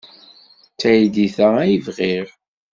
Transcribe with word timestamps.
D 0.73 0.75
taydit-a 0.79 1.47
ay 1.63 1.73
bɣiɣ. 1.85 2.27